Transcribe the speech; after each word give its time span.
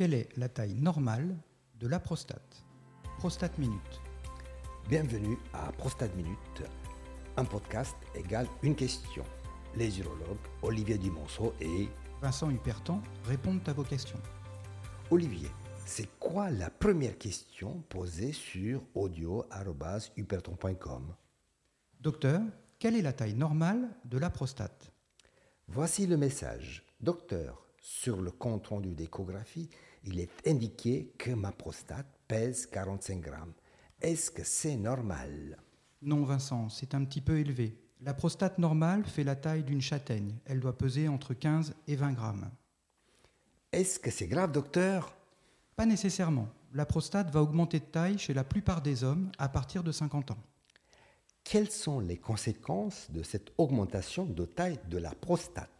quelle 0.00 0.14
est 0.14 0.30
la 0.38 0.48
taille 0.48 0.72
normale 0.72 1.36
de 1.78 1.86
la 1.86 2.00
prostate? 2.00 2.64
Prostate 3.18 3.58
Minute. 3.58 4.00
Bienvenue 4.88 5.36
à 5.52 5.70
Prostate 5.72 6.16
Minute, 6.16 6.62
un 7.36 7.44
podcast 7.44 7.94
égal 8.14 8.46
une 8.62 8.74
question. 8.74 9.24
Les 9.76 10.00
urologues 10.00 10.38
Olivier 10.62 10.96
Dumonceau 10.96 11.52
et 11.60 11.90
Vincent 12.22 12.48
Hupertan 12.48 13.02
répondent 13.26 13.60
à 13.66 13.74
vos 13.74 13.84
questions. 13.84 14.22
Olivier, 15.10 15.50
c'est 15.84 16.08
quoi 16.18 16.48
la 16.48 16.70
première 16.70 17.18
question 17.18 17.82
posée 17.90 18.32
sur 18.32 18.82
audio.huperton.com 18.94 21.14
Docteur, 22.00 22.40
quelle 22.78 22.96
est 22.96 23.02
la 23.02 23.12
taille 23.12 23.34
normale 23.34 23.90
de 24.06 24.16
la 24.16 24.30
prostate? 24.30 24.90
Voici 25.68 26.06
le 26.06 26.16
message. 26.16 26.86
Docteur, 27.02 27.66
sur 27.80 28.20
le 28.20 28.30
compte 28.30 28.68
rendu 28.68 28.94
d'échographie, 28.94 29.68
il 30.04 30.20
est 30.20 30.30
indiqué 30.46 31.12
que 31.18 31.32
ma 31.32 31.50
prostate 31.50 32.06
pèse 32.28 32.66
45 32.66 33.20
grammes. 33.20 33.54
Est-ce 34.00 34.30
que 34.30 34.44
c'est 34.44 34.76
normal? 34.76 35.58
Non, 36.02 36.24
Vincent, 36.24 36.68
c'est 36.68 36.94
un 36.94 37.04
petit 37.04 37.20
peu 37.20 37.38
élevé. 37.38 37.76
La 38.02 38.14
prostate 38.14 38.58
normale 38.58 39.04
fait 39.04 39.24
la 39.24 39.36
taille 39.36 39.64
d'une 39.64 39.82
châtaigne. 39.82 40.36
Elle 40.46 40.60
doit 40.60 40.78
peser 40.78 41.08
entre 41.08 41.34
15 41.34 41.74
et 41.86 41.96
20 41.96 42.12
grammes. 42.12 42.50
Est-ce 43.72 43.98
que 43.98 44.10
c'est 44.10 44.26
grave, 44.26 44.52
docteur? 44.52 45.14
Pas 45.76 45.86
nécessairement. 45.86 46.48
La 46.72 46.86
prostate 46.86 47.30
va 47.30 47.42
augmenter 47.42 47.80
de 47.80 47.84
taille 47.84 48.18
chez 48.18 48.32
la 48.32 48.44
plupart 48.44 48.80
des 48.80 49.04
hommes 49.04 49.30
à 49.38 49.48
partir 49.48 49.82
de 49.82 49.92
50 49.92 50.30
ans. 50.30 50.42
Quelles 51.44 51.70
sont 51.70 52.00
les 52.00 52.16
conséquences 52.16 53.10
de 53.10 53.22
cette 53.22 53.52
augmentation 53.58 54.24
de 54.24 54.44
taille 54.44 54.78
de 54.88 54.98
la 54.98 55.10
prostate? 55.10 55.70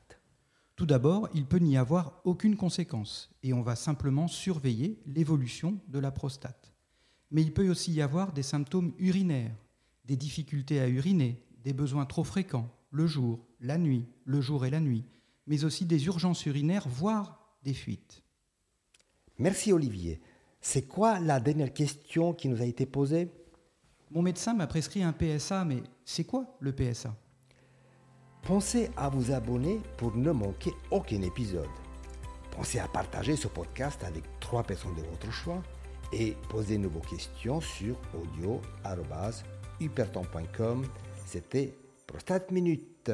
Tout 0.80 0.86
d'abord, 0.86 1.28
il 1.34 1.44
peut 1.44 1.58
n'y 1.58 1.76
avoir 1.76 2.22
aucune 2.24 2.56
conséquence 2.56 3.30
et 3.42 3.52
on 3.52 3.60
va 3.60 3.76
simplement 3.76 4.28
surveiller 4.28 4.98
l'évolution 5.04 5.78
de 5.88 5.98
la 5.98 6.10
prostate. 6.10 6.72
Mais 7.30 7.42
il 7.42 7.52
peut 7.52 7.68
aussi 7.68 7.92
y 7.92 8.00
avoir 8.00 8.32
des 8.32 8.42
symptômes 8.42 8.94
urinaires, 8.98 9.54
des 10.06 10.16
difficultés 10.16 10.80
à 10.80 10.88
uriner, 10.88 11.44
des 11.64 11.74
besoins 11.74 12.06
trop 12.06 12.24
fréquents, 12.24 12.74
le 12.92 13.06
jour, 13.06 13.46
la 13.60 13.76
nuit, 13.76 14.06
le 14.24 14.40
jour 14.40 14.64
et 14.64 14.70
la 14.70 14.80
nuit, 14.80 15.04
mais 15.46 15.64
aussi 15.64 15.84
des 15.84 16.06
urgences 16.06 16.46
urinaires, 16.46 16.88
voire 16.88 17.58
des 17.62 17.74
fuites. 17.74 18.22
Merci 19.36 19.74
Olivier. 19.74 20.18
C'est 20.62 20.88
quoi 20.88 21.20
la 21.20 21.40
dernière 21.40 21.74
question 21.74 22.32
qui 22.32 22.48
nous 22.48 22.62
a 22.62 22.64
été 22.64 22.86
posée? 22.86 23.30
Mon 24.10 24.22
médecin 24.22 24.54
m'a 24.54 24.66
prescrit 24.66 25.02
un 25.02 25.12
PSA, 25.12 25.66
mais 25.66 25.82
c'est 26.06 26.24
quoi 26.24 26.56
le 26.58 26.72
PSA 26.72 27.14
Pensez 28.42 28.90
à 28.96 29.08
vous 29.08 29.32
abonner 29.32 29.80
pour 29.96 30.14
ne 30.16 30.32
manquer 30.32 30.72
aucun 30.90 31.22
épisode. 31.22 31.68
Pensez 32.50 32.78
à 32.78 32.88
partager 32.88 33.36
ce 33.36 33.48
podcast 33.48 34.02
avec 34.04 34.24
trois 34.40 34.62
personnes 34.62 34.94
de 34.94 35.02
votre 35.02 35.30
choix 35.30 35.62
et 36.12 36.36
posez-nous 36.48 36.90
vos 36.90 37.00
questions 37.00 37.60
sur 37.60 37.96
audio.hyperton.com. 38.14 40.86
C'était 41.26 41.74
Prostate 42.06 42.50
Minute. 42.50 43.10